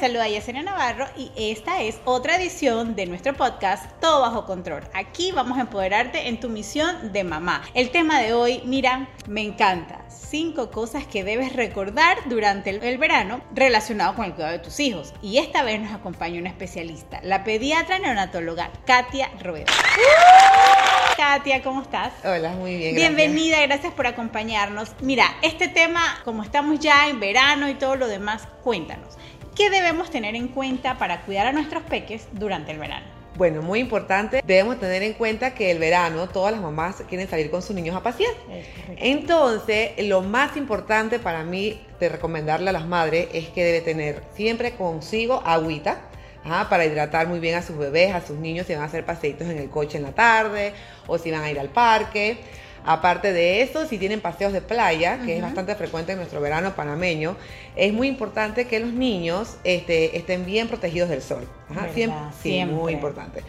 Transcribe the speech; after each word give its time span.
Saluda 0.00 0.24
a 0.24 0.28
Yesenia 0.28 0.62
Navarro 0.62 1.04
y 1.14 1.30
esta 1.36 1.82
es 1.82 2.00
otra 2.06 2.36
edición 2.36 2.96
de 2.96 3.04
nuestro 3.04 3.34
podcast 3.34 3.84
Todo 4.00 4.22
Bajo 4.22 4.46
Control. 4.46 4.82
Aquí 4.94 5.30
vamos 5.30 5.58
a 5.58 5.60
empoderarte 5.60 6.28
en 6.28 6.40
tu 6.40 6.48
misión 6.48 7.12
de 7.12 7.22
mamá. 7.22 7.60
El 7.74 7.90
tema 7.90 8.18
de 8.18 8.32
hoy, 8.32 8.62
mira, 8.64 9.10
me 9.28 9.42
encanta. 9.42 10.06
Cinco 10.08 10.70
cosas 10.70 11.06
que 11.06 11.22
debes 11.22 11.52
recordar 11.52 12.16
durante 12.30 12.70
el, 12.70 12.96
verano 12.96 13.42
relacionado 13.54 14.14
con 14.14 14.24
el 14.24 14.32
cuidado 14.32 14.52
de 14.52 14.60
tus 14.60 14.80
hijos. 14.80 15.12
Y 15.20 15.36
esta 15.36 15.62
vez 15.64 15.78
nos 15.78 15.92
acompaña 15.92 16.40
una 16.40 16.48
especialista, 16.48 17.20
la 17.22 17.44
pediatra 17.44 17.98
neonatóloga 17.98 18.70
Katia 18.86 19.30
Rueda. 19.42 19.66
Katia, 21.18 21.62
¿cómo 21.62 21.82
estás? 21.82 22.14
Hola, 22.24 22.52
muy 22.52 22.74
bien. 22.78 22.94
Bienvenida, 22.94 23.60
gracias 23.66 23.92
por 23.92 24.06
acompañarnos. 24.06 24.92
Mira, 25.02 25.26
este 25.42 25.68
tema, 25.68 26.00
como 26.24 26.42
estamos 26.42 26.80
ya 26.80 27.08
en 27.08 27.20
verano 27.20 27.68
y 27.68 27.74
todo 27.74 27.96
lo 27.96 28.08
demás, 28.08 28.48
cuéntanos. 28.62 29.19
¿Qué 29.54 29.68
debemos 29.68 30.10
tener 30.10 30.36
en 30.36 30.48
cuenta 30.48 30.96
para 30.98 31.22
cuidar 31.22 31.46
a 31.46 31.52
nuestros 31.52 31.82
peques 31.82 32.28
durante 32.32 32.72
el 32.72 32.78
verano? 32.78 33.06
Bueno, 33.36 33.62
muy 33.62 33.78
importante, 33.78 34.42
debemos 34.46 34.78
tener 34.78 35.02
en 35.02 35.14
cuenta 35.14 35.54
que 35.54 35.70
el 35.70 35.78
verano 35.78 36.28
todas 36.28 36.52
las 36.52 36.60
mamás 36.60 37.02
quieren 37.08 37.28
salir 37.28 37.50
con 37.50 37.62
sus 37.62 37.74
niños 37.74 37.96
a 37.96 38.02
pasear. 38.02 38.32
Entonces, 38.96 39.92
lo 40.06 40.20
más 40.20 40.56
importante 40.56 41.18
para 41.18 41.42
mí 41.42 41.80
de 41.98 42.08
recomendarle 42.08 42.70
a 42.70 42.72
las 42.72 42.86
madres 42.86 43.28
es 43.32 43.48
que 43.48 43.64
debe 43.64 43.80
tener 43.80 44.22
siempre 44.34 44.72
consigo 44.72 45.42
agüita. 45.44 46.02
para 46.68 46.84
hidratar 46.84 47.28
muy 47.28 47.38
bien 47.38 47.54
a 47.54 47.62
sus 47.62 47.76
bebés, 47.76 48.14
a 48.14 48.20
sus 48.20 48.36
niños, 48.36 48.66
si 48.66 48.74
van 48.74 48.82
a 48.82 48.86
hacer 48.86 49.04
paseitos 49.04 49.48
en 49.48 49.58
el 49.58 49.70
coche 49.70 49.98
en 49.98 50.04
la 50.04 50.12
tarde 50.12 50.72
o 51.06 51.18
si 51.18 51.30
van 51.30 51.42
a 51.42 51.50
ir 51.50 51.58
al 51.58 51.68
parque. 51.68 52.38
Aparte 52.84 53.32
de 53.32 53.62
eso, 53.62 53.86
si 53.86 53.98
tienen 53.98 54.20
paseos 54.20 54.52
de 54.52 54.60
playa, 54.60 55.20
que 55.24 55.36
es 55.36 55.42
bastante 55.42 55.74
frecuente 55.74 56.12
en 56.12 56.18
nuestro 56.18 56.40
verano 56.40 56.74
panameño, 56.74 57.36
es 57.76 57.92
muy 57.92 58.08
importante 58.08 58.66
que 58.66 58.80
los 58.80 58.92
niños 58.92 59.56
este, 59.64 60.16
estén 60.16 60.46
bien 60.46 60.68
protegidos 60.68 61.08
del 61.08 61.22
sol. 61.22 61.46
siempre, 61.94 62.18
sí, 62.42 62.64
muy 62.64 62.92
importante. 62.92 63.42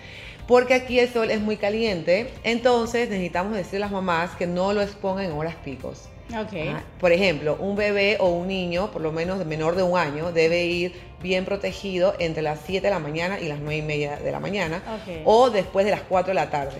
Porque 0.48 0.74
aquí 0.74 1.00
el 1.00 1.08
sol 1.12 1.32
es 1.32 1.40
muy 1.40 1.56
caliente, 1.56 2.30
entonces 2.44 3.10
necesitamos 3.10 3.54
decirle 3.56 3.78
a 3.78 3.88
las 3.88 3.92
mamás 3.92 4.32
que 4.32 4.48
no 4.48 4.74
lo 4.74 4.82
expongan 4.82 5.26
en 5.26 5.32
horas 5.32 5.56
picos. 5.64 6.11
Okay. 6.34 6.76
Por 7.00 7.12
ejemplo, 7.12 7.58
un 7.60 7.76
bebé 7.76 8.18
o 8.20 8.30
un 8.30 8.48
niño, 8.48 8.92
por 8.92 9.02
lo 9.02 9.12
menos 9.12 9.40
de 9.40 9.46
menor 9.46 9.76
de 9.76 9.84
un 9.84 9.98
año, 9.98 10.32
debe 10.32 10.66
ir 10.66 11.12
bien 11.22 11.46
protegido 11.46 12.16
entre 12.20 12.42
las 12.42 12.60
7 12.66 12.88
de 12.88 12.90
la 12.90 13.00
mañana 13.00 13.40
y 13.40 13.48
las 13.48 13.60
9 13.60 13.78
y 13.78 13.82
media 13.82 14.16
de 14.16 14.32
la 14.32 14.40
mañana 14.40 14.82
o 15.26 15.50
después 15.50 15.86
de 15.86 15.92
las 15.92 16.02
4 16.02 16.30
de 16.30 16.34
la 16.34 16.50
tarde. 16.50 16.78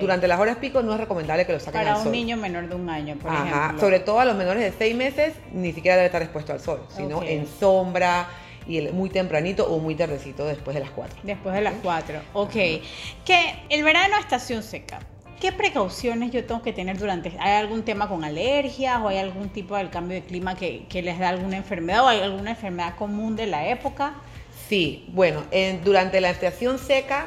Durante 0.00 0.26
las 0.26 0.40
horas 0.40 0.56
pico 0.56 0.82
no 0.82 0.92
es 0.92 0.98
recomendable 1.00 1.46
que 1.46 1.52
lo 1.52 1.60
saquen 1.60 1.82
al 1.82 1.86
sol. 1.86 1.94
Para 1.96 2.06
un 2.06 2.12
niño 2.12 2.36
menor 2.36 2.68
de 2.68 2.74
un 2.74 2.88
año, 2.90 3.16
por 3.16 3.32
ejemplo. 3.32 3.78
Sobre 3.78 4.00
todo 4.00 4.20
a 4.20 4.24
los 4.24 4.36
menores 4.36 4.62
de 4.62 4.72
6 4.76 4.96
meses, 4.96 5.34
ni 5.52 5.72
siquiera 5.72 5.96
debe 5.96 6.06
estar 6.06 6.22
expuesto 6.22 6.52
al 6.52 6.60
sol, 6.60 6.80
sino 6.88 7.22
en 7.22 7.46
sombra 7.46 8.28
y 8.66 8.80
muy 8.88 9.10
tempranito 9.10 9.72
o 9.72 9.78
muy 9.78 9.94
tardecito 9.94 10.44
después 10.44 10.74
de 10.74 10.80
las 10.80 10.90
4. 10.90 11.20
Después 11.22 11.54
de 11.54 11.60
las 11.60 11.74
4, 11.82 12.20
ok. 12.32 12.52
Que 12.52 13.54
el 13.68 13.84
verano 13.84 14.16
estación 14.18 14.62
seca. 14.62 14.98
¿Qué 15.40 15.52
precauciones 15.52 16.32
yo 16.32 16.44
tengo 16.44 16.62
que 16.62 16.72
tener 16.72 16.98
durante? 16.98 17.32
¿Hay 17.38 17.52
algún 17.52 17.82
tema 17.82 18.08
con 18.08 18.24
alergias 18.24 19.00
o 19.02 19.08
hay 19.08 19.18
algún 19.18 19.50
tipo 19.50 19.76
del 19.76 19.90
cambio 19.90 20.14
de 20.14 20.26
clima 20.26 20.54
que, 20.54 20.86
les 20.90 21.18
da 21.18 21.28
alguna 21.28 21.58
enfermedad 21.58 22.04
o 22.04 22.08
hay 22.08 22.20
alguna 22.20 22.52
enfermedad 22.52 22.96
común 22.96 23.36
de 23.36 23.46
la 23.46 23.68
época? 23.68 24.14
Sí, 24.68 25.06
bueno, 25.08 25.42
durante 25.84 26.20
la 26.22 26.30
estación 26.30 26.78
seca 26.78 27.26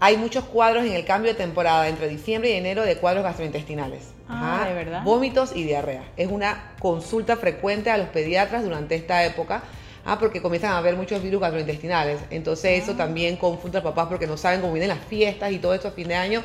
hay 0.00 0.16
muchos 0.16 0.44
cuadros 0.44 0.84
en 0.84 0.92
el 0.92 1.04
cambio 1.04 1.32
de 1.32 1.38
temporada 1.38 1.88
entre 1.88 2.08
diciembre 2.08 2.50
y 2.50 2.54
enero 2.54 2.82
de 2.82 2.96
cuadros 2.96 3.22
gastrointestinales. 3.22 4.12
Ah, 4.28 4.64
¿de 4.66 4.74
verdad? 4.74 5.02
Vómitos 5.04 5.54
y 5.54 5.62
diarrea. 5.62 6.02
Es 6.16 6.28
una 6.28 6.72
consulta 6.80 7.36
frecuente 7.36 7.90
a 7.90 7.96
los 7.96 8.08
pediatras 8.08 8.64
durante 8.64 8.96
esta 8.96 9.24
época. 9.24 9.62
Ah, 10.04 10.18
porque 10.20 10.40
comienzan 10.42 10.72
a 10.72 10.78
haber 10.78 10.96
muchos 10.96 11.22
virus 11.22 11.40
gastrointestinales. 11.40 12.20
Entonces 12.30 12.82
eso 12.82 12.92
ah. 12.92 12.96
también 12.96 13.36
confunde 13.36 13.78
a 13.78 13.82
papás 13.82 14.06
porque 14.08 14.26
no 14.26 14.36
saben 14.36 14.60
cómo 14.60 14.72
vienen 14.72 14.90
las 14.90 15.04
fiestas 15.04 15.52
y 15.52 15.58
todo 15.58 15.74
esto 15.74 15.88
a 15.88 15.92
fin 15.92 16.08
de 16.08 16.14
año 16.14 16.42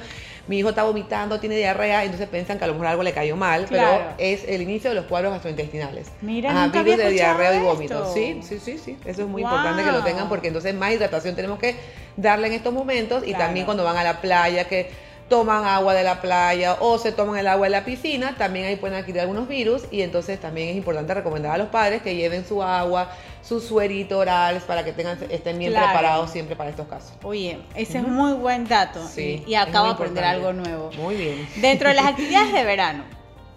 mi 0.47 0.59
hijo 0.59 0.69
está 0.69 0.83
vomitando, 0.83 1.39
tiene 1.39 1.55
diarrea, 1.55 2.03
entonces 2.03 2.27
piensan 2.27 2.57
que 2.57 2.63
a 2.63 2.67
lo 2.67 2.73
mejor 2.73 2.87
algo 2.87 3.03
le 3.03 3.13
cayó 3.13 3.35
mal, 3.35 3.67
pero 3.69 4.01
es 4.17 4.43
el 4.47 4.61
inicio 4.61 4.89
de 4.89 4.95
los 4.95 5.05
cuadros 5.05 5.31
gastrointestinales. 5.31 6.07
Mira, 6.21 6.51
Ajá, 6.51 6.67
virus 6.67 6.97
de 6.97 7.09
diarrea 7.11 7.55
y 7.55 7.59
vómito. 7.59 8.13
Sí, 8.13 8.41
sí, 8.41 8.59
sí, 8.59 8.77
sí. 8.77 8.97
Eso 9.05 9.23
es 9.23 9.27
muy 9.27 9.43
importante 9.43 9.83
que 9.83 9.91
lo 9.91 10.03
tengan 10.03 10.29
porque 10.29 10.47
entonces 10.47 10.73
más 10.73 10.91
hidratación 10.91 11.35
tenemos 11.35 11.59
que 11.59 11.75
darle 12.17 12.47
en 12.47 12.53
estos 12.53 12.73
momentos 12.73 13.23
y 13.25 13.33
también 13.33 13.65
cuando 13.65 13.83
van 13.83 13.97
a 13.97 14.03
la 14.03 14.21
playa 14.21 14.65
que 14.65 14.89
toman 15.31 15.63
agua 15.63 15.93
de 15.93 16.03
la 16.03 16.19
playa 16.19 16.75
o 16.81 16.97
se 16.97 17.13
toman 17.13 17.37
el 17.37 17.47
agua 17.47 17.67
de 17.67 17.71
la 17.71 17.85
piscina, 17.85 18.35
también 18.37 18.65
ahí 18.65 18.75
pueden 18.75 18.97
adquirir 18.97 19.21
algunos 19.21 19.47
virus 19.47 19.83
y 19.89 20.01
entonces 20.01 20.37
también 20.41 20.67
es 20.67 20.75
importante 20.75 21.13
recomendar 21.13 21.53
a 21.53 21.57
los 21.57 21.69
padres 21.69 22.01
que 22.01 22.15
lleven 22.15 22.45
su 22.45 22.61
agua, 22.61 23.09
su 23.41 23.59
suerito 23.59 24.19
oral 24.19 24.61
para 24.67 24.83
que 24.83 24.93
tengan, 24.93 25.17
estén 25.29 25.57
bien 25.57 25.73
preparados 25.73 26.31
siempre 26.31 26.55
para 26.55 26.69
estos 26.69 26.87
casos. 26.87 27.13
Oye, 27.23 27.59
ese 27.75 27.99
es 27.99 28.07
muy 28.07 28.33
buen 28.33 28.67
dato 28.67 29.05
sí, 29.07 29.43
y 29.47 29.55
acabo 29.55 29.87
de 29.87 29.93
aprender 29.93 30.23
algo 30.23 30.53
nuevo. 30.53 30.91
Muy 30.97 31.15
bien. 31.15 31.47
Dentro 31.57 31.89
de 31.89 31.95
las 31.95 32.05
actividades 32.07 32.53
de 32.53 32.63
verano, 32.63 33.03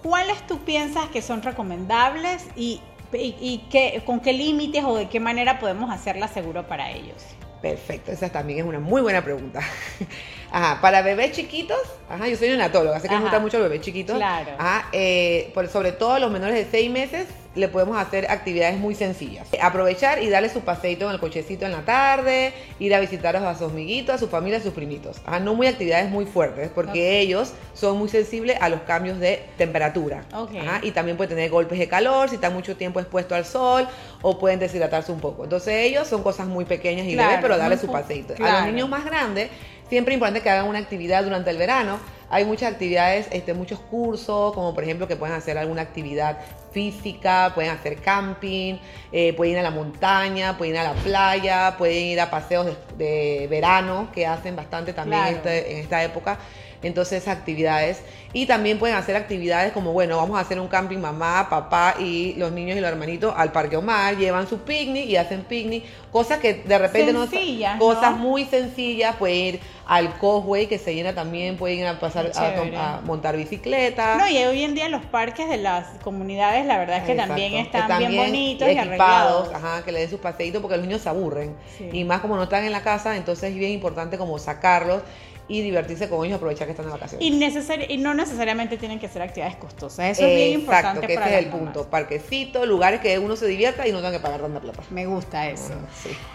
¿cuáles 0.02 0.46
tú 0.46 0.58
piensas 0.60 1.08
que 1.08 1.22
son 1.22 1.42
recomendables 1.42 2.46
y, 2.56 2.80
y, 3.12 4.00
con 4.04 4.20
qué 4.20 4.32
límites 4.32 4.84
o 4.84 4.96
de 4.96 5.08
qué 5.08 5.20
manera 5.20 5.58
podemos 5.58 5.90
hacerla 5.90 6.28
seguro 6.28 6.66
para 6.66 6.90
ellos? 6.90 7.22
Perfecto, 7.60 8.12
esa 8.12 8.28
también 8.30 8.58
es 8.58 8.64
una 8.66 8.78
muy 8.78 9.00
buena 9.00 9.24
pregunta. 9.24 9.60
Ajá, 10.50 10.80
para 10.80 11.02
bebés 11.02 11.32
chiquitos, 11.32 11.80
ajá, 12.08 12.28
yo 12.28 12.36
soy 12.36 12.46
neonatóloga, 12.46 12.98
así 12.98 13.08
que 13.08 13.16
me 13.16 13.22
gusta 13.22 13.40
mucho 13.40 13.58
los 13.58 13.68
bebés 13.68 13.84
chiquitos. 13.84 14.14
Claro. 14.14 14.52
Ajá, 14.56 14.88
eh, 14.92 15.50
por, 15.52 15.66
sobre 15.66 15.90
todo 15.90 16.20
los 16.20 16.30
menores 16.30 16.54
de 16.54 16.70
6 16.70 16.90
meses, 16.92 17.26
le 17.54 17.68
podemos 17.68 17.96
hacer 17.96 18.30
actividades 18.30 18.78
muy 18.78 18.94
sencillas. 18.94 19.48
Aprovechar 19.62 20.22
y 20.22 20.28
darle 20.28 20.48
su 20.48 20.60
paseito 20.60 21.06
en 21.06 21.12
el 21.12 21.20
cochecito 21.20 21.64
en 21.64 21.72
la 21.72 21.82
tarde, 21.82 22.52
ir 22.78 22.94
a 22.94 23.00
visitar 23.00 23.36
a 23.36 23.54
sus 23.54 23.70
amiguitos, 23.70 24.14
a 24.14 24.18
su 24.18 24.28
familia, 24.28 24.58
a 24.58 24.62
sus 24.62 24.72
primitos. 24.72 25.20
Ajá, 25.24 25.40
no 25.40 25.54
muy 25.54 25.66
actividades 25.66 26.10
muy 26.10 26.26
fuertes, 26.26 26.70
porque 26.74 27.20
ellos 27.20 27.52
son 27.74 27.98
muy 27.98 28.08
sensibles 28.08 28.56
a 28.60 28.68
los 28.68 28.80
cambios 28.82 29.18
de 29.18 29.42
temperatura. 29.56 30.24
Ajá, 30.32 30.80
y 30.82 30.90
también 30.90 31.16
pueden 31.16 31.30
tener 31.30 31.50
golpes 31.50 31.78
de 31.78 31.88
calor 31.88 32.28
si 32.28 32.36
están 32.36 32.52
mucho 32.52 32.76
tiempo 32.76 33.00
expuestos 33.00 33.36
al 33.36 33.44
sol 33.44 33.88
o 34.22 34.38
pueden 34.38 34.58
deshidratarse 34.58 35.12
un 35.12 35.20
poco. 35.20 35.44
Entonces 35.44 35.74
ellos 35.74 36.08
son 36.08 36.22
cosas 36.22 36.46
muy 36.46 36.64
pequeñas 36.64 37.06
y 37.06 37.14
leves, 37.14 37.38
pero 37.40 37.56
darle 37.56 37.78
su 37.78 37.90
paseito. 37.90 38.34
A 38.44 38.60
los 38.60 38.66
niños 38.66 38.88
más 38.88 39.04
grandes 39.04 39.50
Siempre 39.88 40.14
es 40.14 40.16
importante 40.16 40.42
que 40.42 40.50
hagan 40.50 40.66
una 40.66 40.78
actividad 40.78 41.24
durante 41.24 41.50
el 41.50 41.58
verano. 41.58 41.98
Hay 42.30 42.44
muchas 42.44 42.72
actividades, 42.72 43.28
este, 43.30 43.52
muchos 43.54 43.78
cursos, 43.78 44.54
como 44.54 44.74
por 44.74 44.82
ejemplo 44.82 45.06
que 45.06 45.14
pueden 45.14 45.34
hacer 45.34 45.58
alguna 45.58 45.82
actividad 45.82 46.38
física, 46.74 47.52
pueden 47.54 47.70
hacer 47.70 47.96
camping, 47.96 48.74
eh, 49.12 49.32
pueden 49.32 49.54
ir 49.54 49.58
a 49.60 49.62
la 49.62 49.70
montaña, 49.70 50.58
pueden 50.58 50.74
ir 50.74 50.80
a 50.80 50.92
la 50.92 50.94
playa, 50.94 51.76
pueden 51.78 52.04
ir 52.04 52.20
a 52.20 52.30
paseos 52.30 52.76
de, 52.98 53.46
verano, 53.48 54.08
que 54.12 54.26
hacen 54.26 54.56
bastante 54.56 54.92
también 54.92 55.22
este, 55.26 55.72
en 55.72 55.78
esta 55.78 56.02
época. 56.04 56.38
Entonces 56.82 57.28
actividades. 57.28 58.02
Y 58.34 58.46
también 58.46 58.78
pueden 58.78 58.96
hacer 58.96 59.16
actividades 59.16 59.72
como, 59.72 59.92
bueno, 59.92 60.16
vamos 60.16 60.36
a 60.36 60.40
hacer 60.40 60.58
un 60.60 60.66
camping 60.66 60.98
mamá, 60.98 61.46
papá 61.48 61.94
y 61.98 62.34
los 62.34 62.50
niños 62.50 62.76
y 62.76 62.80
los 62.80 62.90
hermanitos 62.90 63.32
al 63.36 63.52
Parque 63.52 63.76
Omar, 63.76 64.16
llevan 64.16 64.48
su 64.48 64.58
picnic 64.58 65.06
y 65.06 65.16
hacen 65.16 65.44
picnic, 65.44 65.84
cosas 66.10 66.40
que 66.40 66.54
de 66.54 66.78
repente 66.78 67.12
no 67.12 67.26
son 67.26 67.78
cosas 67.78 68.16
muy 68.18 68.44
sencillas, 68.44 69.14
pueden 69.16 69.36
ir 69.36 69.60
al 69.86 70.18
Cosway 70.18 70.66
que 70.66 70.78
se 70.78 70.94
llena 70.94 71.14
también, 71.14 71.56
pueden 71.56 71.78
ir 71.78 71.86
a 71.86 72.00
pasar 72.00 72.32
a, 72.34 73.00
montar 73.04 73.36
bicicleta. 73.36 74.16
No, 74.16 74.28
y 74.28 74.38
hoy 74.38 74.62
en 74.64 74.74
día 74.74 74.88
los 74.88 75.04
parques 75.04 75.48
de 75.48 75.58
las 75.58 75.86
comunidades, 76.02 76.63
la 76.66 76.78
verdad 76.78 76.98
es 76.98 77.04
que 77.04 77.14
también 77.14 77.54
están, 77.54 77.98
bien 77.98 78.16
bonitos 78.16 78.68
y 78.68 78.72
equipados, 78.72 79.52
ajá, 79.52 79.84
que 79.84 79.92
le 79.92 80.00
den 80.00 80.10
sus 80.10 80.20
paseitos 80.20 80.60
porque 80.60 80.76
los 80.76 80.86
niños 80.86 81.02
se 81.02 81.08
aburren. 81.08 81.54
Y 81.92 82.04
más 82.04 82.20
como 82.20 82.36
no 82.36 82.44
están 82.44 82.64
en 82.64 82.72
la 82.72 82.82
casa, 82.82 83.16
entonces 83.16 83.50
es 83.50 83.56
bien 83.56 83.72
importante 83.72 84.18
como 84.18 84.38
sacarlos 84.38 85.02
y 85.46 85.60
divertirse 85.60 86.08
con 86.08 86.24
ellos, 86.24 86.36
aprovechar 86.36 86.66
que 86.66 86.70
están 86.70 86.86
de 86.86 86.92
vacaciones. 86.92 87.26
Y, 87.26 87.92
y 87.92 87.96
no 87.98 88.14
necesariamente 88.14 88.78
tienen 88.78 88.98
que 88.98 89.08
ser 89.08 89.22
actividades 89.22 89.56
costosas. 89.56 90.18
Eso 90.18 90.26
es 90.26 90.36
bien 90.36 90.60
importante. 90.60 91.06
Que 91.06 91.14
ese 91.14 91.24
es 91.24 91.44
el 91.44 91.50
punto. 91.50 91.88
Parquecito, 91.88 92.64
lugares 92.64 93.00
que 93.00 93.18
uno 93.18 93.36
se 93.36 93.46
divierta 93.46 93.86
y 93.86 93.92
no 93.92 93.98
tenga 93.98 94.12
que 94.12 94.20
pagar 94.20 94.40
tanta 94.40 94.60
plata. 94.60 94.82
Me 94.90 95.06
gusta 95.06 95.48
eso. 95.48 95.74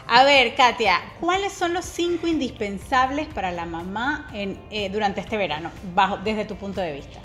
A 0.08 0.24
ver, 0.24 0.54
Katia, 0.56 1.00
¿cuáles 1.20 1.54
son 1.54 1.74
los 1.74 1.86
cinco 1.86 2.28
indispensables 2.28 3.28
para 3.28 3.52
la 3.52 3.66
mamá 3.66 4.30
en, 4.34 4.60
eh, 4.70 4.90
durante 4.90 5.22
este 5.22 5.38
verano, 5.38 5.72
bajo, 5.96 6.18
desde 6.18 6.46
tu 6.46 6.56
punto 6.56 6.80
de 6.82 6.94
vista? 6.94 7.20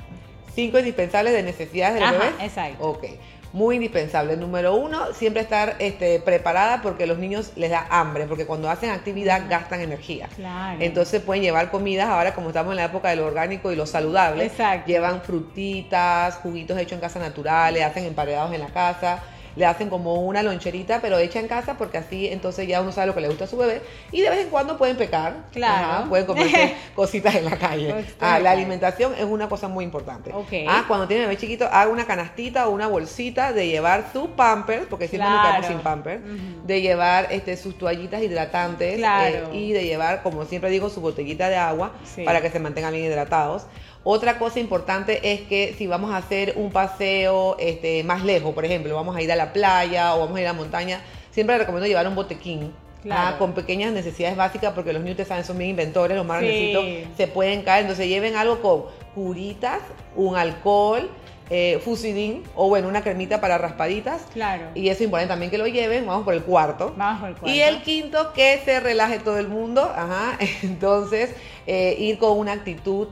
Cinco 0.54 0.78
indispensables 0.78 1.32
de 1.32 1.42
necesidades 1.42 1.94
del 1.94 2.04
Ajá, 2.04 2.12
bebé. 2.12 2.30
Exacto. 2.40 2.84
Ok. 2.84 3.04
muy 3.52 3.76
indispensable. 3.76 4.36
Número 4.36 4.74
uno, 4.74 5.12
siempre 5.12 5.40
estar 5.40 5.76
este, 5.78 6.18
preparada 6.18 6.82
porque 6.82 7.06
los 7.06 7.18
niños 7.18 7.52
les 7.54 7.70
da 7.70 7.86
hambre, 7.88 8.24
porque 8.26 8.46
cuando 8.46 8.68
hacen 8.68 8.90
actividad 8.90 9.42
gastan 9.48 9.80
energía. 9.80 10.28
Claro. 10.34 10.78
Entonces 10.80 11.22
pueden 11.22 11.44
llevar 11.44 11.70
comidas, 11.70 12.08
ahora 12.08 12.34
como 12.34 12.48
estamos 12.48 12.72
en 12.72 12.78
la 12.78 12.86
época 12.86 13.10
de 13.10 13.16
lo 13.16 13.26
orgánico 13.26 13.70
y 13.70 13.76
lo 13.76 13.86
saludable, 13.86 14.46
Exacto. 14.46 14.88
llevan 14.88 15.22
frutitas, 15.22 16.34
juguitos 16.38 16.76
hechos 16.78 16.94
en 16.94 17.00
casa 17.00 17.20
naturales, 17.20 17.84
hacen 17.84 18.04
emparedados 18.04 18.52
en 18.52 18.60
la 18.60 18.68
casa 18.68 19.22
le 19.56 19.66
hacen 19.66 19.88
como 19.88 20.14
una 20.22 20.42
loncherita, 20.42 21.00
pero 21.00 21.18
hecha 21.18 21.38
en 21.40 21.48
casa, 21.48 21.74
porque 21.78 21.98
así 21.98 22.28
entonces 22.28 22.66
ya 22.66 22.80
uno 22.80 22.92
sabe 22.92 23.06
lo 23.08 23.14
que 23.14 23.20
le 23.20 23.28
gusta 23.28 23.44
a 23.44 23.46
su 23.46 23.56
bebé. 23.56 23.82
Y 24.12 24.20
de 24.20 24.30
vez 24.30 24.40
en 24.40 24.48
cuando 24.50 24.76
pueden 24.76 24.96
pecar. 24.96 25.34
Claro. 25.52 25.86
Ajá, 25.86 26.08
pueden 26.08 26.26
comerse 26.26 26.74
cositas 26.94 27.34
en 27.34 27.44
la 27.44 27.56
calle. 27.56 27.94
Ah, 28.20 28.38
la 28.40 28.50
alimentación 28.52 29.14
es 29.18 29.24
una 29.24 29.48
cosa 29.48 29.68
muy 29.68 29.84
importante. 29.84 30.32
Ok. 30.32 30.52
Ah, 30.68 30.84
cuando 30.88 31.06
tiene 31.06 31.22
bebé 31.24 31.36
chiquito, 31.36 31.66
haga 31.70 31.88
una 31.90 32.04
canastita 32.06 32.68
o 32.68 32.70
una 32.70 32.86
bolsita 32.88 33.52
de 33.52 33.66
llevar 33.68 34.06
su 34.12 34.30
pampers, 34.30 34.86
porque 34.90 35.08
siempre 35.08 35.28
nos 35.30 35.40
quedamos 35.40 35.60
Claro. 35.60 35.74
sin 35.74 35.82
pampers, 35.82 36.20
de 36.64 36.80
llevar 36.80 37.28
este, 37.30 37.56
sus 37.56 37.78
toallitas 37.78 38.22
hidratantes 38.22 38.96
Claro. 38.96 39.50
eh, 39.52 39.56
y 39.56 39.72
de 39.72 39.84
llevar, 39.84 40.22
como 40.22 40.44
siempre 40.44 40.70
digo, 40.70 40.90
su 40.90 41.00
botellita 41.00 41.48
de 41.48 41.56
agua 41.56 41.92
Sí. 42.04 42.22
para 42.24 42.40
que 42.40 42.50
se 42.50 42.58
mantengan 42.58 42.92
bien 42.92 43.04
hidratados. 43.04 43.66
Otra 44.04 44.38
cosa 44.38 44.60
importante 44.60 45.32
es 45.32 45.40
que 45.42 45.74
si 45.78 45.86
vamos 45.86 46.12
a 46.12 46.18
hacer 46.18 46.52
un 46.56 46.70
paseo 46.70 47.56
este, 47.58 48.04
más 48.04 48.22
lejos, 48.22 48.52
por 48.54 48.64
ejemplo, 48.64 48.94
vamos 48.94 49.16
a 49.16 49.22
ir 49.22 49.32
a 49.32 49.36
la 49.36 49.52
playa 49.54 50.14
o 50.14 50.20
vamos 50.20 50.36
a 50.36 50.40
ir 50.42 50.46
a 50.46 50.52
la 50.52 50.58
montaña, 50.58 51.00
siempre 51.30 51.54
les 51.56 51.60
recomiendo 51.60 51.86
llevar 51.88 52.06
un 52.06 52.14
botequín. 52.14 52.72
Claro. 53.02 53.34
ah, 53.34 53.38
con 53.38 53.52
pequeñas 53.52 53.92
necesidades 53.92 54.34
básicas 54.34 54.72
porque 54.72 54.94
los 54.94 55.02
niños 55.02 55.28
saben 55.28 55.44
son 55.44 55.58
bien 55.58 55.68
inventores, 55.70 56.16
los 56.16 56.24
más 56.24 56.40
Sí. 56.40 57.04
se 57.18 57.26
pueden 57.28 57.60
caer, 57.62 57.82
entonces 57.82 58.08
lleven 58.08 58.34
algo 58.34 58.62
con 58.62 58.84
curitas, 59.14 59.80
un 60.16 60.36
alcohol, 60.36 61.10
eh, 61.50 61.78
fusidín 61.84 62.42
o 62.56 62.68
bueno, 62.70 62.88
una 62.88 63.02
cremita 63.02 63.42
para 63.42 63.58
raspaditas 63.58 64.22
Claro. 64.32 64.68
y 64.74 64.88
eso 64.88 65.00
es 65.00 65.00
importante 65.02 65.32
también 65.32 65.50
que 65.50 65.58
lo 65.58 65.66
lleven, 65.66 66.06
vamos 66.06 66.24
por 66.24 66.32
el 66.32 66.42
cuarto. 66.44 66.94
Vamos 66.96 67.20
por 67.20 67.28
el 67.28 67.34
cuarto. 67.36 67.54
Y 67.54 67.60
el 67.60 67.82
quinto, 67.82 68.32
que 68.32 68.62
se 68.64 68.80
relaje 68.80 69.18
todo 69.18 69.36
el 69.38 69.48
mundo. 69.48 69.82
Ajá. 69.94 70.38
Entonces, 70.62 71.34
eh, 71.66 71.96
ir 71.98 72.16
con 72.16 72.38
una 72.38 72.52
actitud 72.52 73.08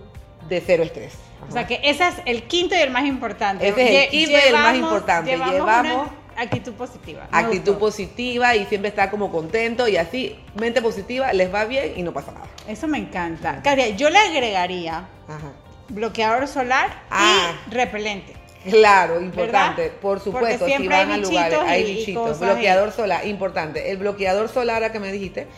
de 0.48 0.60
cero 0.60 0.82
estrés. 0.82 1.14
Ajá. 1.38 1.46
O 1.48 1.52
sea 1.52 1.66
que 1.66 1.80
ese 1.82 2.06
es 2.08 2.14
el 2.26 2.42
quinto 2.44 2.74
y 2.74 2.78
el 2.78 2.90
más 2.90 3.04
importante. 3.04 3.66
Ese 3.68 3.82
es 3.82 4.04
el 4.04 4.10
quinto 4.10 4.30
y 4.32 4.48
el 4.48 4.52
más 4.54 4.76
importante. 4.76 5.30
Llevamos, 5.30 5.54
Llevamos 5.54 6.08
una 6.34 6.42
actitud 6.42 6.72
positiva. 6.74 7.28
Me 7.30 7.38
actitud 7.38 7.72
gustó. 7.72 7.78
positiva 7.78 8.56
y 8.56 8.64
siempre 8.66 8.88
estar 8.88 9.10
como 9.10 9.30
contento 9.30 9.88
y 9.88 9.96
así, 9.96 10.38
mente 10.58 10.80
positiva, 10.80 11.32
les 11.32 11.52
va 11.52 11.64
bien 11.64 11.92
y 11.96 12.02
no 12.02 12.12
pasa 12.12 12.32
nada. 12.32 12.46
Eso 12.68 12.86
me 12.88 12.98
encanta. 12.98 13.60
Katia, 13.62 13.88
yo 13.90 14.08
le 14.08 14.18
agregaría 14.18 15.08
Ajá. 15.28 15.52
bloqueador 15.88 16.46
solar 16.48 17.02
Ah. 17.10 17.52
y 17.68 17.74
repelente. 17.74 18.34
Claro, 18.70 19.20
importante, 19.20 19.82
¿Verdad? 19.82 19.96
por 20.00 20.20
supuesto, 20.20 20.66
si 20.66 20.72
hay 20.72 20.86
van 20.86 21.10
a 21.10 21.16
lugares, 21.16 21.58
hay 21.66 21.82
bichitos, 21.96 22.38
bloqueador 22.38 22.92
solar, 22.92 23.26
importante. 23.26 23.90
El 23.90 23.96
bloqueador 23.96 24.48
solar, 24.48 24.84
a 24.84 24.92
que 24.92 25.00
me 25.00 25.10
dijiste, 25.10 25.48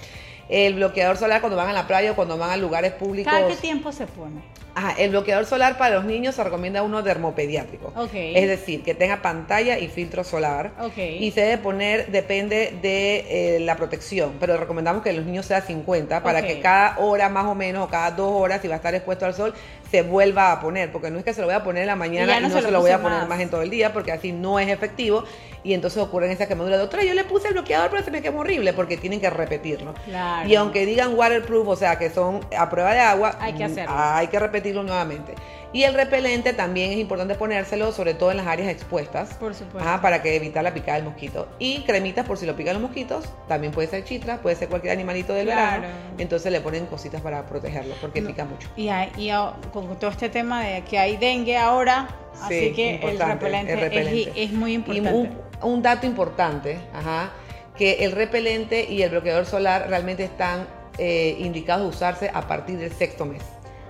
el 0.49 0.75
bloqueador 0.75 1.19
solar 1.19 1.43
cuando 1.43 1.57
van 1.59 1.69
a 1.69 1.75
la 1.75 1.87
playa 1.87 2.13
o 2.13 2.15
cuando 2.17 2.39
van 2.39 2.51
a 2.51 2.57
lugares 2.57 2.93
públicos. 2.93 3.31
¿Cada 3.31 3.47
qué 3.47 3.57
tiempo 3.57 3.93
se 3.93 4.07
pone? 4.07 4.41
Ajá, 4.75 4.95
el 4.99 5.11
bloqueador 5.11 5.47
solar 5.47 5.79
para 5.79 5.95
los 5.95 6.05
niños 6.05 6.35
se 6.35 6.43
recomienda 6.43 6.83
uno 6.83 7.03
dermopediátrico. 7.03 7.93
Ok. 7.97 8.11
Es 8.13 8.49
decir, 8.49 8.83
que 8.83 8.95
tenga 8.95 9.23
pantalla 9.23 9.79
y 9.79 9.89
filtro 9.89 10.25
solar. 10.25 10.73
Ok. 10.81 10.99
Y 10.99 11.31
se 11.31 11.43
debe 11.43 11.59
poner, 11.59 12.11
depende 12.11 12.77
de 12.83 13.57
eh, 13.57 13.61
la 13.61 13.77
protección, 13.77 14.35
pero 14.41 14.57
recomendamos 14.57 15.03
que 15.03 15.13
los 15.13 15.25
niños 15.25 15.47
sea 15.47 15.61
50 15.61 16.23
para 16.23 16.43
que 16.43 16.61
cada 16.61 16.99
hora 16.99 17.29
más 17.29 17.47
o 17.47 17.55
menos 17.55 17.87
o 17.87 17.89
cada 17.89 18.11
dos 18.11 18.33
horas, 18.33 18.61
si 18.63 18.69
va 18.69 18.75
a 18.75 18.77
estar 18.79 18.95
expuesto 18.95 19.27
al 19.27 19.35
sol, 19.35 19.55
se 19.91 20.03
vuelva 20.03 20.51
a 20.51 20.61
poner. 20.61 20.91
Porque 20.91 21.11
no 21.11 21.19
es 21.19 21.25
que 21.25 21.35
se 21.35 21.41
lo 21.41 21.47
voy 21.47 21.55
a 21.55 21.63
poner 21.63 21.83
en 21.83 21.89
la 21.89 21.97
mañana 21.97 22.39
y 22.39 22.43
no 22.43 22.49
no, 22.49 22.55
se 22.57 22.63
se, 22.63 22.71
lo 22.71 22.81
voy 22.81 22.91
a 22.91 23.01
poner 23.01 23.21
más. 23.21 23.29
más 23.29 23.41
en 23.41 23.51
todo 23.51 23.63
el 23.63 23.71
día, 23.71 23.93
porque 23.93 24.11
así 24.11 24.33
no 24.33 24.59
es 24.59 24.69
efectivo. 24.69 25.25
Y 25.65 25.73
entonces 25.73 26.01
ocurren 26.03 26.31
esas 26.31 26.47
quemaduras. 26.47 26.79
Doctora, 26.79 27.05
yo 27.05 27.15
le 27.15 27.25
puse 27.25 27.49
el 27.49 27.55
bloqueador, 27.55 27.91
pero 27.91 28.05
se 28.05 28.11
me 28.11 28.21
quemó 28.21 28.41
horrible, 28.41 28.75
porque 28.75 28.99
tienen 28.99 29.19
que 29.21 29.31
repetirlo. 29.31 29.95
Claro. 30.05 30.47
Y 30.49 30.55
aunque 30.57 30.85
digan 30.85 31.15
waterproof, 31.19 31.67
o 31.69 31.75
sea, 31.77 31.97
que 31.99 32.11
son 32.11 32.41
a 32.57 32.69
prueba 32.69 32.93
de 32.93 33.01
agua, 33.01 33.37
Hay 33.41 33.55
que 33.55 33.67
mm, 33.67 33.73
hacerlo. 33.73 33.95
hay 33.97 34.27
que 34.29 34.39
repetirlo 34.39 34.83
nuevamente. 34.83 35.35
Y 35.73 35.83
el 35.83 35.95
repelente 35.95 36.53
también 36.53 36.93
es 36.93 36.99
importante 36.99 37.35
ponérselo, 37.35 37.91
sobre 37.93 38.15
todo 38.15 38.31
en 38.31 38.37
las 38.37 38.47
áreas 38.47 38.69
expuestas. 38.69 39.35
Por 39.35 39.55
supuesto. 39.55 39.89
Ajá, 39.89 40.01
para 40.03 40.23
que 40.23 40.37
evitar 40.37 40.63
la 40.63 40.73
picada 40.73 40.97
del 40.99 41.07
mosquito. 41.07 41.49
Y 41.59 41.81
cremitas 41.81 42.27
por 42.27 42.37
si 42.39 42.47
lo 42.47 42.55
pican 42.55 42.75
los 42.75 42.83
mosquitos, 42.83 43.25
también 43.49 43.73
puede 43.73 43.89
ser 43.89 44.05
chitra, 44.05 44.37
puede 44.43 44.55
ser 44.55 44.69
cualquier 44.69 44.93
animalito 44.93 45.33
del 45.33 45.47
Claro. 45.47 45.81
verano. 45.83 45.95
Entonces 46.19 46.53
le 46.53 46.61
ponen 46.61 46.87
cositas 46.87 47.23
para 47.23 47.45
protegerlo, 47.47 47.95
porque 48.01 48.21
No. 48.21 48.29
pica 48.29 48.45
mucho. 48.45 48.69
Y, 48.77 48.89
hay- 48.89 49.11
y 49.17 49.31
con 49.73 49.99
todo 49.99 50.11
este 50.11 50.29
tema 50.29 50.63
de 50.65 50.83
que 50.83 50.97
hay 50.99 51.17
dengue 51.17 51.57
ahora, 51.57 52.07
así 52.41 52.69
Sí, 52.69 52.73
que 52.73 52.95
el 52.97 53.19
repelente, 53.19 53.73
el 53.73 53.81
repelente. 53.81 54.23
Es, 54.37 54.51
es 54.51 54.53
muy 54.53 54.73
Y 54.73 54.75
importante. 54.75 55.11
un, 55.13 55.39
un 55.63 55.83
dato 55.83 56.07
importante, 56.07 56.79
ajá, 56.95 57.31
que 57.77 58.05
el 58.05 58.13
repelente 58.13 58.87
y 58.89 59.03
el 59.03 59.11
bloqueador 59.11 59.47
solar 59.47 59.87
realmente 59.89 60.25
están 60.25 60.67
eh, 60.99 61.37
indicados 61.41 61.85
a 61.85 61.89
usarse 61.89 62.31
a 62.33 62.43
partir 62.43 62.79
del 62.79 62.93
sexto 62.93 63.25
mes. 63.27 63.43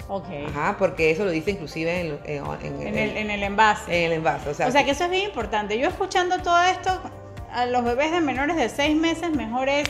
ok. 0.08 0.26
Ajá, 0.48 0.76
porque 0.78 1.10
eso 1.10 1.24
lo 1.24 1.30
dice 1.30 1.50
inclusive 1.50 2.00
en, 2.00 2.18
en- 2.24 2.44
en- 2.62 2.86
En 2.86 2.98
el, 2.98 3.16
en 3.16 3.30
el 3.30 3.42
envase. 3.42 3.96
en 4.04 4.04
el 4.10 4.12
envase. 4.18 4.48
O 4.50 4.54
sea, 4.54 4.68
o 4.68 4.70
sea 4.70 4.84
que 4.84 4.92
eso 4.92 5.04
es 5.04 5.10
bien 5.10 5.24
importante. 5.24 5.78
Yo 5.78 5.88
escuchando 5.88 6.38
todo 6.38 6.62
esto, 6.62 6.90
a 7.52 7.66
los 7.66 7.84
bebés 7.84 8.10
de 8.12 8.20
menores 8.20 8.56
de 8.56 8.68
seis 8.68 8.96
meses, 8.96 9.30
mejor 9.32 9.68
es 9.68 9.84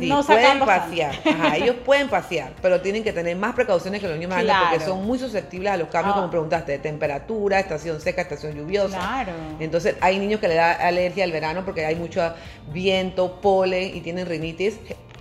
Sí, 0.00 0.08
no 0.08 0.22
pueden 0.24 0.58
pasear. 0.60 1.14
Ajá, 1.24 1.56
ellos 1.56 1.76
pueden 1.84 2.08
pasear, 2.08 2.52
pero 2.62 2.80
tienen 2.80 3.02
que 3.04 3.12
tener 3.12 3.36
más 3.36 3.54
precauciones 3.54 4.00
que 4.00 4.08
los 4.08 4.16
niños 4.16 4.30
más 4.30 4.42
grandes 4.44 4.68
porque 4.70 4.84
son 4.84 5.06
muy 5.06 5.18
susceptibles 5.18 5.72
a 5.72 5.76
los 5.76 5.88
cambios, 5.88 6.14
Ah. 6.14 6.18
como 6.18 6.30
preguntaste, 6.30 6.72
de 6.72 6.78
temperatura, 6.78 7.60
estación 7.60 8.00
seca, 8.00 8.22
estación 8.22 8.54
lluviosa. 8.54 8.96
Claro. 8.98 9.32
Entonces, 9.60 9.96
hay 10.00 10.18
niños 10.18 10.40
que 10.40 10.48
le 10.48 10.54
da 10.54 10.72
alergia 10.72 11.24
al 11.24 11.32
verano 11.32 11.64
porque 11.64 11.84
hay 11.84 11.96
mucho 11.96 12.32
viento, 12.72 13.40
polen 13.40 13.96
y 13.96 14.00
tienen 14.00 14.26
rinitis 14.26 14.78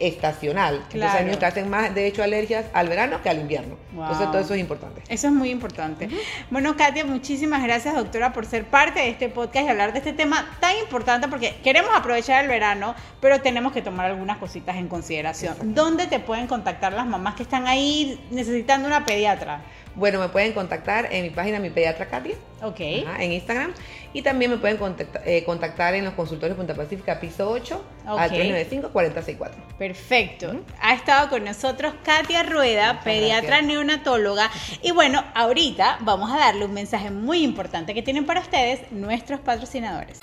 estacional. 0.07 0.75
Entonces, 0.75 0.99
Claro. 0.99 1.17
hay 1.17 1.25
niños 1.25 1.37
que 1.37 1.45
hacen 1.45 1.69
más, 1.69 1.93
de 1.95 2.07
hecho, 2.07 2.23
alergias 2.23 2.65
al 2.73 2.87
verano 2.89 3.21
que 3.21 3.29
al 3.29 3.39
invierno. 3.39 3.75
Wow. 3.93 4.03
Entonces, 4.03 4.27
todo 4.31 4.39
eso 4.41 4.53
es 4.53 4.59
importante. 4.59 5.01
Eso 5.09 5.27
es 5.27 5.33
muy 5.33 5.49
importante. 5.49 6.09
Bueno, 6.49 6.75
Katia, 6.77 7.05
muchísimas 7.05 7.63
gracias, 7.63 7.95
doctora, 7.95 8.33
por 8.33 8.45
ser 8.45 8.65
parte 8.65 8.99
de 8.99 9.09
este 9.09 9.29
podcast 9.29 9.65
y 9.65 9.69
hablar 9.69 9.93
de 9.93 9.99
este 9.99 10.13
tema 10.13 10.45
tan 10.59 10.77
importante 10.77 11.27
porque 11.27 11.55
queremos 11.63 11.91
aprovechar 11.95 12.43
el 12.43 12.49
verano, 12.49 12.95
pero 13.21 13.41
tenemos 13.41 13.71
que 13.73 13.81
tomar 13.81 14.07
algunas 14.07 14.37
cositas 14.37 14.75
en 14.77 14.87
consideración. 14.87 15.55
¿Dónde 15.73 16.07
te 16.07 16.19
pueden 16.19 16.47
contactar 16.47 16.93
las 16.93 17.05
mamás 17.05 17.35
que 17.35 17.43
están 17.43 17.67
ahí 17.67 18.19
necesitando 18.31 18.87
una 18.87 19.05
pediatra? 19.05 19.61
Bueno, 19.95 20.19
me 20.19 20.29
pueden 20.29 20.53
contactar 20.53 21.09
en 21.11 21.23
mi 21.23 21.29
página, 21.29 21.59
mi 21.59 21.69
pediatra 21.69 22.07
Katia. 22.07 22.35
Ok. 22.61 22.79
Ajá, 23.05 23.23
en 23.23 23.31
Instagram. 23.33 23.73
Y 24.13 24.21
también 24.21 24.51
me 24.51 24.57
pueden 24.57 24.79
eh, 25.25 25.43
contactar 25.43 25.93
en 25.95 26.05
los 26.05 26.13
consultorios 26.13 26.57
Punta 26.57 26.73
Pacífica, 26.73 27.19
piso 27.19 27.49
8, 27.49 27.83
al 28.05 28.29
Ok. 28.29 28.33
395-4064. 28.33 29.51
Perfecto. 29.77 30.61
Ha 30.81 30.93
estado 30.93 31.29
con 31.29 31.43
nosotros 31.43 31.93
Katia 32.03 32.43
Rueda, 32.43 32.87
Muchas 32.93 33.03
pediatra 33.05 33.47
gracias. 33.47 33.67
neonatóloga. 33.67 34.49
Y 34.81 34.91
bueno, 34.91 35.23
ahorita 35.35 35.97
vamos 36.01 36.31
a 36.31 36.37
darle 36.37 36.65
un 36.65 36.73
mensaje 36.73 37.11
muy 37.11 37.43
importante 37.43 37.93
que 37.93 38.01
tienen 38.01 38.25
para 38.25 38.41
ustedes 38.41 38.91
nuestros 38.91 39.39
patrocinadores. 39.41 40.19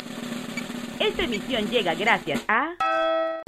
Esta 0.99 1.23
emisión 1.23 1.69
llega 1.71 1.95
gracias 1.95 2.41
a... 2.49 2.75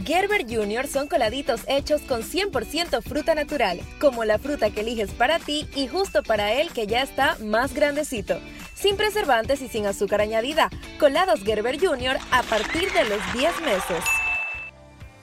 Gerber 0.04 0.44
Junior 0.48 0.86
son 0.86 1.06
coladitos 1.06 1.62
hechos 1.68 2.00
con 2.02 2.22
100% 2.22 3.02
fruta 3.02 3.34
natural, 3.34 3.80
como 4.00 4.24
la 4.24 4.38
fruta 4.38 4.70
que 4.70 4.80
eliges 4.80 5.12
para 5.12 5.38
ti 5.38 5.68
y 5.76 5.86
justo 5.86 6.22
para 6.22 6.52
él 6.54 6.72
que 6.72 6.86
ya 6.86 7.02
está 7.02 7.36
más 7.40 7.72
grandecito. 7.74 8.38
Sin 8.74 8.96
preservantes 8.96 9.62
y 9.62 9.68
sin 9.68 9.86
azúcar 9.86 10.20
añadida. 10.20 10.70
Colados 10.98 11.44
Gerber 11.44 11.78
Junior 11.78 12.16
a 12.32 12.42
partir 12.42 12.90
de 12.92 13.04
los 13.04 13.20
10 13.32 13.60
meses. 13.60 14.04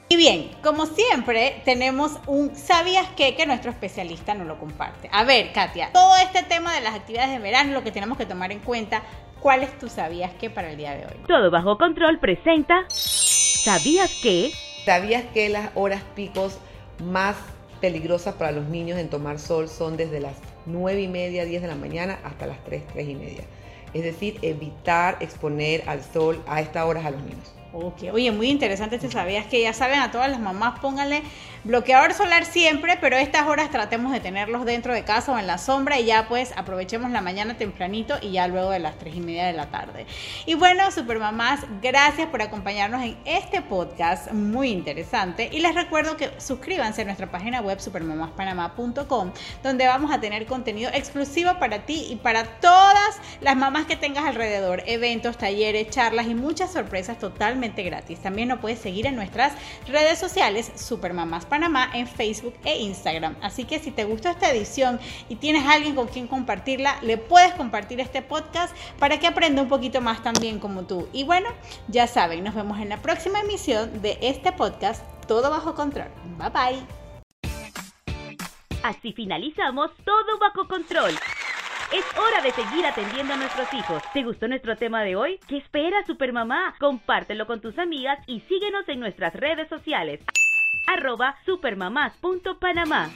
Y 0.08 0.16
bien, 0.16 0.52
como 0.64 0.86
siempre, 0.86 1.62
tenemos 1.66 2.14
un 2.26 2.56
¿sabías 2.56 3.08
qué? 3.18 3.36
que 3.36 3.46
nuestro 3.46 3.72
especialista 3.72 4.34
nos 4.34 4.48
lo 4.48 4.58
comparte. 4.58 5.10
A 5.12 5.24
ver, 5.24 5.52
Katia, 5.52 5.92
todo 5.92 6.16
este 6.24 6.44
tema 6.44 6.74
de 6.74 6.82
las 6.82 6.96
actividades 6.96 7.32
de 7.32 7.40
verano, 7.40 7.74
lo 7.74 7.84
que 7.84 7.92
tenemos 7.92 8.18
que 8.18 8.26
tomar 8.26 8.52
en 8.52 8.60
cuenta, 8.60 9.04
¿cuál 9.42 9.62
es 9.62 9.78
tu 9.78 9.90
sabías 9.90 10.32
qué 10.40 10.50
para 10.50 10.72
el 10.72 10.78
día 10.78 10.96
de 10.96 11.06
hoy? 11.06 11.24
Todo 11.28 11.52
bajo 11.52 11.78
control 11.78 12.20
presenta... 12.20 12.86
¿Sabías 12.90 14.10
que... 14.24 14.54
¿Sabías 14.86 15.24
que 15.34 15.50
las 15.50 15.70
horas 15.76 16.02
picos 16.16 16.58
más 17.04 17.36
peligrosas 17.82 18.36
para 18.36 18.52
los 18.52 18.68
niños 18.68 18.98
en 18.98 19.10
tomar 19.10 19.40
sol 19.40 19.70
son 19.70 19.98
desde 19.98 20.20
las 20.20 20.36
9 20.66 21.02
y 21.02 21.08
media, 21.08 21.46
10 21.46 21.62
de 21.62 21.68
la 21.68 21.76
mañana 21.76 22.20
hasta 22.24 22.48
las 22.48 22.64
3, 22.64 22.84
3 22.94 23.10
y 23.10 23.16
media? 23.16 23.44
Es 23.94 24.04
decir, 24.04 24.38
evitar 24.42 25.18
exponer 25.20 25.84
al 25.88 26.04
sol 26.04 26.44
a 26.48 26.62
estas 26.62 26.86
horas 26.86 27.06
a 27.06 27.12
los 27.12 27.22
niños. 27.22 27.59
Ok, 27.72 28.06
oye, 28.12 28.32
muy 28.32 28.50
interesante, 28.50 28.98
te 28.98 29.12
sabías 29.12 29.46
que 29.46 29.62
ya 29.62 29.74
saben 29.74 30.00
a 30.00 30.10
todas 30.10 30.28
las 30.28 30.40
mamás, 30.40 30.80
pónganle 30.80 31.22
bloqueador 31.64 32.16
solar 32.16 32.46
siempre, 32.46 32.98
pero 33.00 33.16
estas 33.16 33.46
horas 33.46 33.70
tratemos 33.70 34.12
de 34.12 34.20
tenerlos 34.20 34.66
dentro 34.66 34.92
de 34.92 35.04
casa 35.04 35.34
o 35.34 35.38
en 35.38 35.46
la 35.46 35.60
sombra 35.60 36.00
y 36.00 36.06
ya 36.06 36.28
pues 36.28 36.52
aprovechemos 36.56 37.12
la 37.12 37.22
mañana 37.22 37.58
tempranito 37.58 38.16
y 38.22 38.32
ya 38.32 38.48
luego 38.48 38.72
de 38.72 38.80
las 38.80 38.98
tres 38.98 39.16
y 39.16 39.20
media 39.20 39.46
de 39.46 39.54
la 39.54 39.68
tarde. 39.68 40.08
Y 40.48 40.56
bueno, 40.56 40.90
supermamás, 40.90 41.60
gracias 41.80 42.28
por 42.30 42.42
acompañarnos 42.42 43.04
en 43.04 43.18
este 43.26 43.62
podcast 43.62 44.32
muy 44.32 44.70
interesante 44.70 45.50
y 45.52 45.60
les 45.60 45.76
recuerdo 45.76 46.18
que 46.18 46.32
suscríbanse 46.40 47.04
a 47.04 47.06
nuestra 47.06 47.30
página 47.30 47.62
web 47.62 47.80
supermamaspanamá.com 47.80 49.32
donde 49.62 49.86
vamos 49.86 50.12
a 50.12 50.20
tener 50.20 50.48
contenido 50.48 50.90
exclusivo 50.92 51.60
para 51.60 51.86
ti 51.86 52.08
y 52.10 52.16
para 52.16 52.46
todas 52.46 53.20
las 53.42 53.56
mamás 53.56 53.86
que 53.86 53.96
tengas 53.96 54.26
alrededor, 54.26 54.82
eventos, 54.88 55.38
talleres, 55.38 55.92
charlas 55.92 56.26
y 56.26 56.34
muchas 56.34 56.74
sorpresas 56.74 57.20
totalmente 57.20 57.59
gratis. 57.60 58.20
También 58.20 58.48
nos 58.48 58.60
puedes 58.60 58.80
seguir 58.80 59.06
en 59.06 59.16
nuestras 59.16 59.54
redes 59.88 60.18
sociales, 60.18 60.72
Supermamás 60.76 61.46
Panamá, 61.46 61.90
en 61.94 62.08
Facebook 62.08 62.56
e 62.64 62.80
Instagram. 62.80 63.36
Así 63.42 63.66
que 63.66 63.80
si 63.80 63.92
te 63.92 64.06
gustó 64.06 64.30
esta 64.30 64.52
edición 64.52 65.00
y 65.28 65.36
tienes 65.36 65.66
alguien 65.66 65.96
con 65.96 66.08
quien 66.08 66.28
compartirla, 66.28 66.98
le 67.02 67.18
puedes 67.18 67.54
compartir 67.54 68.00
este 68.00 68.22
podcast 68.22 68.76
para 68.98 69.20
que 69.20 69.28
aprenda 69.28 69.62
un 69.62 69.70
poquito 69.70 70.02
más 70.02 70.24
también 70.24 70.60
como 70.60 70.84
tú. 70.84 71.08
Y 71.14 71.24
bueno, 71.24 71.50
ya 71.88 72.08
saben, 72.08 72.44
nos 72.44 72.56
vemos 72.56 72.80
en 72.80 72.90
la 72.90 72.98
próxima 72.98 73.40
emisión 73.42 74.02
de 74.02 74.18
este 74.22 74.52
podcast, 74.52 75.04
Todo 75.28 75.50
Bajo 75.50 75.76
Control. 75.76 76.10
Bye 76.38 76.50
bye. 76.50 77.00
Así 78.84 79.12
finalizamos 79.12 79.92
Todo 80.06 80.40
Bajo 80.40 80.68
Control. 80.68 81.14
Es 81.92 82.06
hora 82.20 82.42
de 82.44 82.52
seguir 82.52 82.86
atendiendo 82.86 83.34
a 83.34 83.38
nuestros 83.38 83.74
hijos. 83.74 84.04
¿Te 84.14 84.22
gustó 84.22 84.48
nuestro 84.48 84.76
tema 84.76 85.02
de 85.02 85.16
hoy? 85.16 85.40
¿Qué 85.48 85.58
espera 85.58 86.06
Supermamá? 86.06 86.76
Compártelo 86.80 87.48
con 87.48 87.62
tus 87.62 87.80
amigas 87.80 88.20
y 88.28 88.42
síguenos 88.42 88.88
en 88.90 89.00
nuestras 89.00 89.34
redes 89.34 89.68
sociales. 89.70 90.22
arroba 90.86 91.36
supermamás.panamá 91.46 93.10